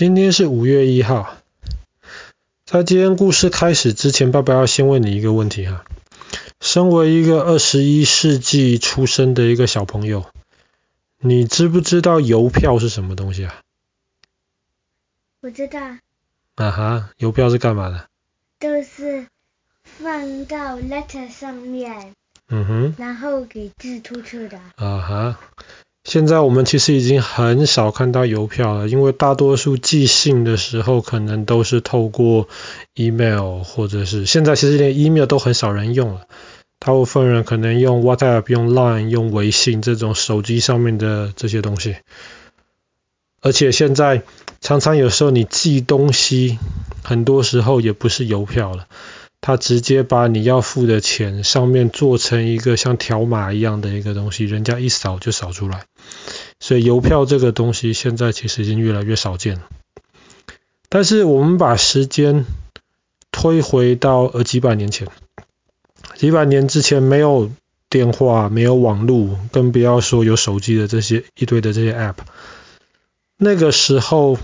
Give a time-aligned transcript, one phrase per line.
[0.00, 1.36] 今天是五月一号，
[2.64, 5.84] 在今天故事开始之前，爸爸要先问你一个问题哈。
[6.58, 10.24] 身为一个二十一世纪出生的一个小朋友，
[11.18, 13.60] 你知不知道邮票是什么东西啊？
[15.42, 15.78] 我知道。
[16.54, 18.08] 啊哈，邮票是干嘛的？
[18.58, 19.26] 都是
[19.82, 22.14] 放到 letter 上面。
[22.48, 22.94] 嗯哼。
[22.96, 24.58] 然后给寄出去的。
[24.76, 25.40] 啊哈。
[26.02, 32.48] 现在我们其实已经很少看到邮票了，因为大多数寄信的时候可能都是透过
[32.94, 36.22] email，或者是现在其实连 email 都很少人用了，
[36.78, 41.96] 大部分人可能用 WhatsApp、用 Line、用微信这种手机上面的这些东西。
[43.42, 44.22] 而且现在
[44.60, 46.58] 常常有时候你寄东西，
[47.02, 48.86] 很多时候也不是邮票了。
[49.40, 55.84] 他直接把你要付的钱上面做成一个像条码一样的一个东西，人家一扫就扫出来。
[56.58, 59.62] 所以邮票这个东西现在其实已经越来越少见了。
[60.90, 62.44] 但是我们把时间
[63.30, 65.08] 推回到呃几百年前，
[66.16, 67.50] 几百年之前没有
[67.88, 72.16] 电话，没有网络，更不要说有手机的这些一堆的这些 app。
[73.38, 74.36] 那个时候，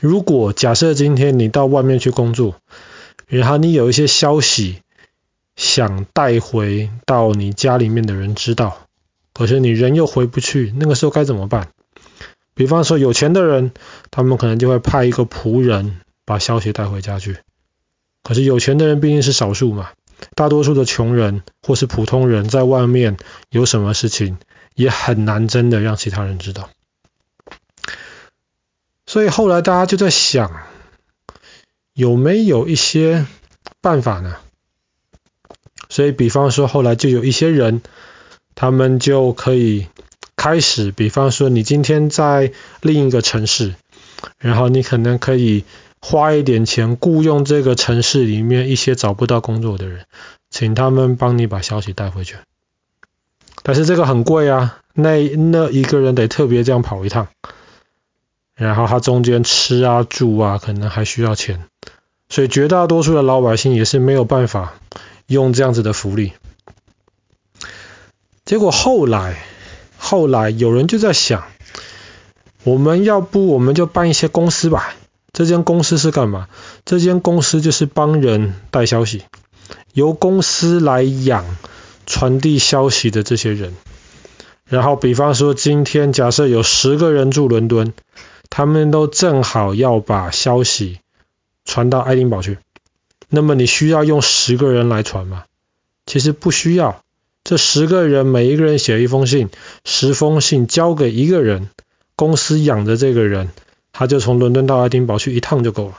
[0.00, 2.56] 如果假设今天你到外面去工作，
[3.26, 4.80] 然后你有一些消息
[5.56, 8.86] 想带回到你家里面的人知道，
[9.32, 11.68] 可是你人又回不去，那个时候该怎么办？
[12.54, 13.72] 比方说有钱的人，
[14.10, 17.38] 他们可能就会派一个仆人把消息带回家去。
[18.22, 19.90] 可是有钱的人毕竟是少数嘛，
[20.34, 23.16] 大多数的穷人或是普通人在外面
[23.50, 24.38] 有什么事情，
[24.74, 26.70] 也很难真的让其他人知道。
[29.06, 30.62] 所以后来大家就在想。
[31.94, 33.24] 有没有一些
[33.80, 34.36] 办法呢？
[35.88, 37.80] 所以，比方说，后来就有一些人，
[38.56, 39.86] 他们就可以
[40.34, 43.74] 开始，比方说，你今天在另一个城市，
[44.38, 45.64] 然后你可能可以
[46.00, 50.04] 花一点钱雇佣这个城市里面一些找不到工作的人，
[50.50, 52.36] 请他们帮你把消息带回去。
[53.62, 57.28] 但是这个很贵啊，那那一个人得特别这样跑一趟。
[58.56, 61.64] 然后他中间吃啊住啊，可能还需要钱，
[62.28, 64.74] 所以绝大多数的老百姓也是没有办法
[65.26, 66.32] 用这样子的福利。
[68.44, 69.42] 结果后来，
[69.96, 71.44] 后来有人就在想，
[72.62, 74.94] 我们要不我们就办一些公司吧？
[75.32, 76.48] 这间公司是干嘛？
[76.84, 79.22] 这间公司就是帮人带消息，
[79.92, 81.56] 由公司来养
[82.06, 83.74] 传递消息的这些人。
[84.66, 87.92] 然后比方说，今天假设有十个人住伦敦。
[88.50, 91.00] 他们都正好要把消息
[91.64, 92.58] 传到爱丁堡去，
[93.28, 95.44] 那么你需要用十个人来传吗？
[96.06, 97.02] 其实不需要，
[97.42, 99.48] 这十个人每一个人写一封信，
[99.84, 101.70] 十封信交给一个人，
[102.16, 103.50] 公司养的这个人，
[103.92, 105.98] 他就从伦敦到爱丁堡去一趟就够了。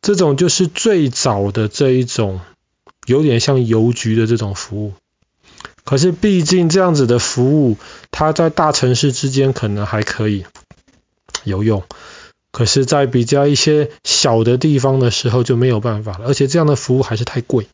[0.00, 2.40] 这种就是最早的这一种，
[3.06, 4.92] 有点像邮局的这种服务。
[5.84, 7.76] 可是毕竟这样子的服务，
[8.10, 10.44] 它在大城市之间可能还可以。
[11.42, 11.82] 有用，
[12.54, 17.66] 可是，在比较一些小的地方的时候就没有办法了，而且这样的服务还是太贵。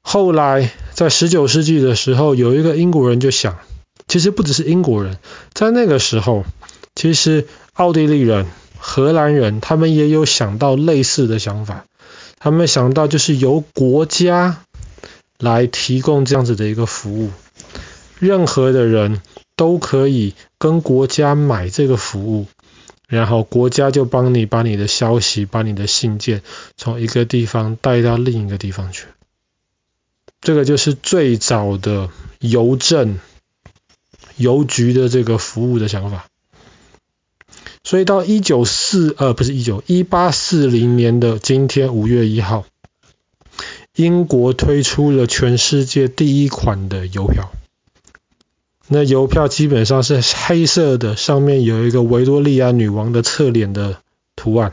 [0.00, 3.58] 后来，在十九世纪的时候，有一个英国人就想，
[4.06, 5.18] 其实不只是英国人，
[5.52, 6.46] 在那个时候，
[6.94, 8.46] 其实奥地利人、
[8.78, 11.84] 荷兰人他们也有想到类似的想法，
[12.38, 14.62] 他们想到就是由国家
[15.38, 17.30] 来提供这样子的一个服务，
[18.18, 19.20] 任何的人。
[19.58, 22.46] 都可以跟国家买这个服务，
[23.08, 26.42] 然后国家就帮你把你的消息、把你的信件
[26.76, 29.06] 从一个地方带到另一个地方去。
[30.42, 33.18] 这个就是最早的邮政、
[34.36, 36.26] 邮局的这个服务的想法。
[37.82, 42.66] 所以到一九四呃不是一九一八四零年的今天五月一号，
[43.96, 47.50] 英国推出了全世界第一款的邮票。
[48.90, 53.98] 那邮票基本上是黑色的，上面有一个维多利亚女王的侧脸的
[54.34, 54.72] 图案，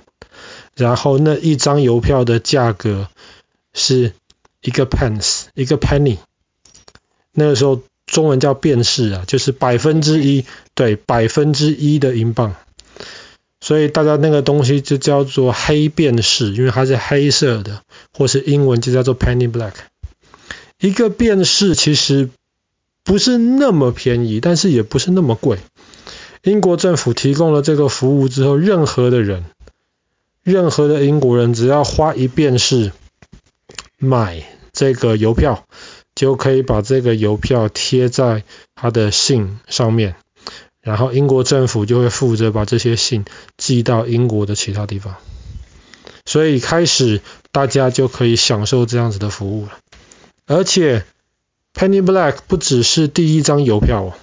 [0.74, 3.10] 然后那一张邮票的价格
[3.74, 4.14] 是
[4.62, 6.18] 一个 pence，一个 penny。
[7.34, 10.46] 那个时候中文叫便士啊，就是百分之一，
[10.76, 12.56] 对，百分之一的英镑。
[13.60, 17.82] 所以大家那个东西就叫做黑便士，因为它是黑色的，
[18.14, 19.74] 或是英文就叫做 penny black。
[20.80, 22.30] 一个便士其实。
[23.06, 25.60] 不是那么便宜，但是也不是那么贵。
[26.42, 29.46] 英国政府提供了这个服务之后，任何的人，
[30.44, 32.92] 任何的英国人只要花一便士
[33.98, 34.44] 买
[34.74, 35.66] 这个邮票，
[36.16, 38.44] 就可以把这个邮票贴在
[38.74, 40.16] 他的信上面，
[40.82, 43.26] 然后英国政府就会负责把这些信
[43.56, 45.16] 寄到英国的其他地方。
[46.26, 47.22] 所以开始
[47.52, 49.78] 大家就可以享受这样子的服务了。
[50.48, 51.06] 而且
[51.76, 54.14] Penny Black 不只是第一张邮票哦，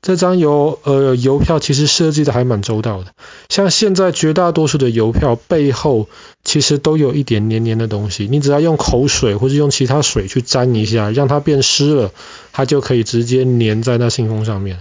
[0.00, 3.12] 这张邮呃邮票其实设计的还蛮周到的。
[3.50, 6.08] 像现在绝大多数的邮票背后
[6.42, 12.10] 其实都有一点黏黏的东西，你只要用口水或者用其他水去沾一下，让它变湿了，
[12.52, 14.80] 它就可以直接粘在那信封上面。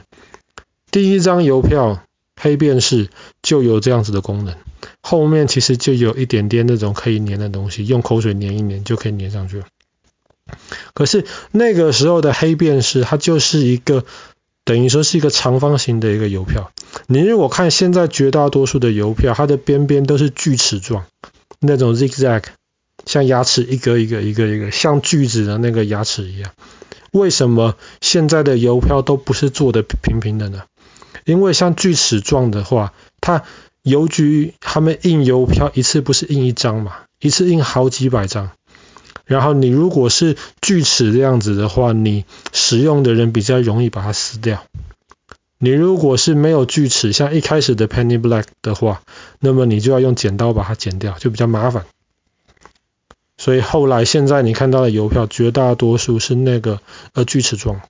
[0.91, 2.03] 第一张邮票
[2.39, 3.09] 黑便士
[3.41, 4.55] 就有这样子的功能，
[5.01, 9.65] 后面其实就有一点点那种可以粘的东西，用口水粘一粘就可以粘上去了。
[10.93, 14.05] 可是那个时候的黑便士，它就是一个
[14.65, 16.71] 等于说是一个长方形的一个邮票。
[17.07, 21.05] 你如果看现在绝大多数的邮票，它的边边都是锯齿状，
[21.59, 22.43] 那种 zigzag，
[23.05, 26.51] 像牙齿一个一个一个一个，像锯子的那个牙齿一样。
[27.11, 30.63] 为什么现在的邮票都不是做的平平的呢？
[31.25, 32.91] 因为像锯齿状的话，
[33.21, 33.43] 它
[33.81, 38.51] 邮局他们印邮票一次不是印一张嘛，一次印好几百张。
[39.25, 44.63] 然后你如果是锯齿这样子的话，你使用的人比较容易把它撕掉。
[45.57, 49.01] 你如果是没有锯齿，像一开始的 Penny Black 的话，
[49.39, 51.85] 那么你就要用剪刀把它剪掉，就比较麻烦。
[53.37, 56.81] 所以后来现在你看到的邮票绝大多数是那个
[57.13, 57.81] 呃锯齿状。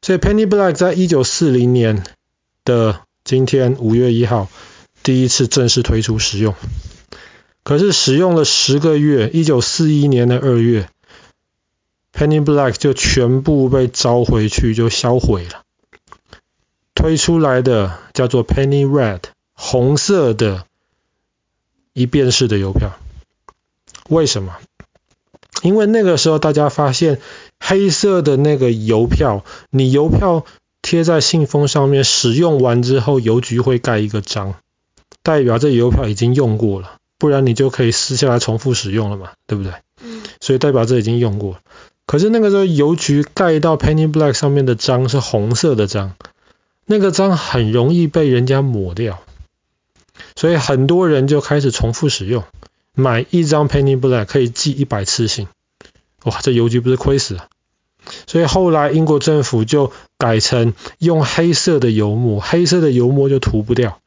[0.00, 2.04] 所以 Penny Black 在一九四零年
[2.64, 4.48] 的今天五月一号
[5.02, 6.54] 第一次正式推出使用，
[7.64, 10.88] 可是使用了十个月，一九四一年的二月
[12.12, 15.62] ，Penny Black 就全部被召回去，就销毁了。
[16.94, 19.20] 推出来的叫做 Penny Red，
[19.54, 20.66] 红色的
[21.92, 22.98] 一便士的邮票。
[24.08, 24.56] 为什么？
[25.62, 27.20] 因为那个时候大家发现。
[27.64, 30.44] 黑色的那个邮票，你邮票
[30.82, 34.56] 贴在信封上面，使用完之后，邮局会盖一个章，
[35.22, 39.72] 代表这邮票已经用过了，不然你就可以撕下来重复使用了嘛，对不对？
[40.02, 40.24] 嗯。
[40.40, 41.58] 所以代表这已经用过。
[42.04, 46.16] 可是那个时候邮局盖到 Penny Black 上面的章是红色的章，
[46.84, 49.22] 那个章很容易被人家抹掉，
[50.34, 52.42] 所以很多人就开始重复使用，
[52.92, 55.46] 买一张 Penny Black 可以寄一百次信。
[56.24, 57.46] 哇，这邮局不是亏死了？
[58.26, 64.00] 所以后来英国政府就改成用黑色的油墨，黑色的油墨就涂不掉。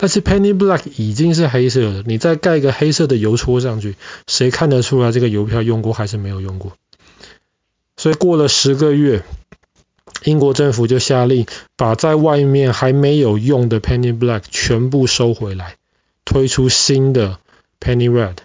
[0.00, 3.96] 但是 Penny Black 已经是黑色的，你再盖一个黑色的邮戳上去，
[4.28, 6.72] 谁看得出来这个邮票用过还是没有用过？
[7.96, 9.24] 所以过了十个月，
[10.22, 11.46] 英国政府就下令
[11.76, 15.74] 把在外面还没有用的 Penny Black 全部收回来，
[16.24, 17.40] 推出新的
[17.80, 18.36] Penny Red。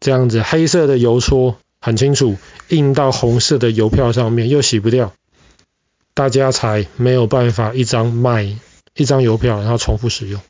[0.00, 5.12] 这样子黑色的邮戳很清楚，印到红色的邮票上面又洗不掉，
[6.14, 8.56] 大家才没有办法一张卖
[8.94, 10.40] 一张邮票，然后重复使用。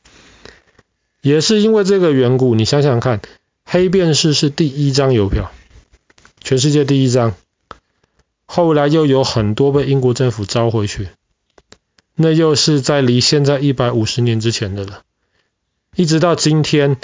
[1.21, 3.21] 也是因为这个缘故，你想想看，
[3.65, 5.53] 黑便士是第一张邮票，
[6.43, 7.35] 全世界第一张，
[8.47, 11.09] 后来又有很多被英国政府招回去，
[12.15, 15.03] 那又是在离现在一百五十年之前的了，
[15.97, 16.97] 一直到今天。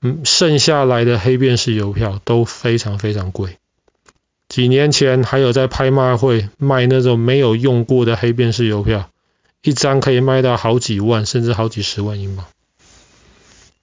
[0.00, 3.58] 嗯，剩下来的黑便士邮票都非常非常贵。
[4.48, 9.10] 几年前还有在拍卖会卖那种没有用过的黑便士邮票，
[9.62, 12.46] 一张可以卖到好几万，甚至好几十万英镑。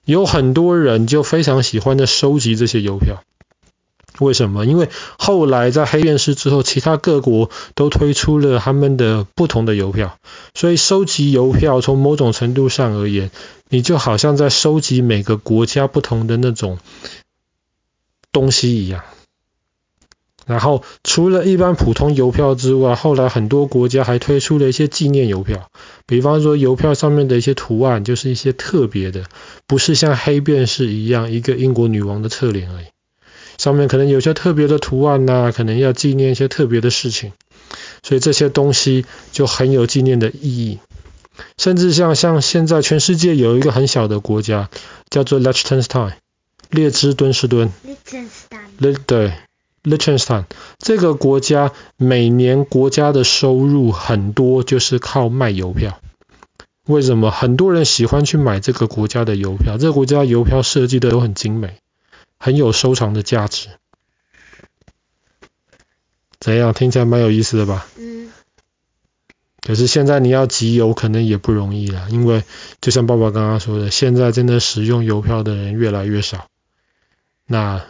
[0.04, 3.22] 有很多人就非常喜欢的收集这些邮票。
[4.18, 4.64] 为什么？
[4.64, 10.16] 因为后来在黑便士之后，其他各国都推出了他们的不同的邮票，
[10.54, 13.30] 所以收集邮票从某种程度上而言，
[13.68, 16.78] 你就好像在收集每个国家不同的那种
[18.32, 19.02] 东西一样。
[20.46, 25.68] 然后除了一般普通邮票之外，后来很多国家还推出了一些纪念邮票，
[26.06, 29.24] 比方说邮票上面的一些图案就是一些特别的，
[29.66, 32.86] 不是像黑便士一样一个英国女王的侧脸而已。
[33.58, 37.32] 上面可能有些特别的图案呐、啊，可能要纪念一些特别的事情，
[38.02, 40.78] 所以这些东西就很有纪念的意义。
[41.58, 44.70] 甚至像像现在全世界有一个很小的国家
[45.10, 46.12] 叫做 Liechtenstein，
[46.70, 47.72] 列支敦士敦。
[47.84, 48.96] Liechtenstein。
[49.06, 49.32] 对
[49.86, 50.44] ，Liechtenstein
[50.78, 56.00] 这个国家每年国家的收入很多就是靠卖邮票。
[56.84, 57.30] 为什么？
[57.30, 61.78] 很多人喜欢去买这个国家的邮票，这个国家邮票设计的都很精美。
[62.38, 63.68] 很有收藏的价值，
[66.38, 66.74] 怎样？
[66.74, 67.86] 听起来蛮有意思的吧？
[67.98, 68.30] 嗯。
[69.62, 72.44] 可是现在你要集邮可能也不容易了，因为
[72.82, 76.46] 就像爸爸刚刚说的，现在真的使用邮票的人越来越少。
[77.46, 77.86] 那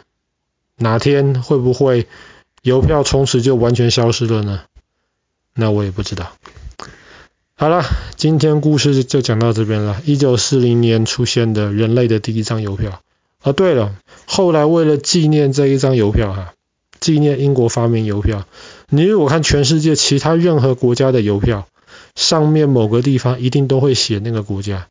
[0.77, 2.07] 哪天会不会
[2.61, 4.61] 邮票从此就完全消失了呢？
[5.55, 6.31] 那我也不知道。
[7.55, 7.83] 好了，
[8.15, 9.99] 今天故事就讲到这边了。
[10.05, 13.01] 一九四零年出现的人类的第一张邮票。
[13.41, 16.53] 啊，对了，后来为了纪念这一张邮票哈，
[16.99, 18.45] 纪念英国发明邮票，
[18.89, 21.67] 你如果看全世界其他任何国家的邮票，
[22.15, 24.87] 上面某个地方一定都会写那个国家。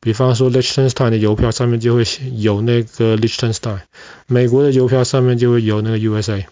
[0.00, 3.80] 比方说 Lichtenstein 的邮票上面就会写有那个 Lichtenstein
[4.26, 6.46] 美国的邮票上面就会有那个 USA，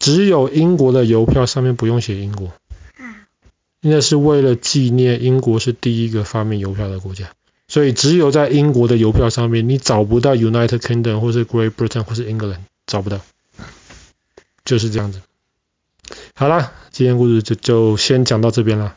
[0.00, 2.52] 只有英国的邮票上面不用写英国，
[3.80, 7.30] 那是为了纪念英国是第一个发明邮票的国家，
[7.68, 13.20] 所以只有在英国的邮票上面，你找不到 United Kingdom 或是 Great Britain 或是 England，找不到，
[14.64, 15.20] 就是这样子。
[16.34, 18.96] 好了，今天故事就就先讲到这边了。